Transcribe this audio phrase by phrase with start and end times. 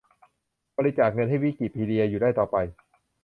[0.75, 2.55] บริจาคเงินให้วิกิพีเดียอยู่ได้ต่อไป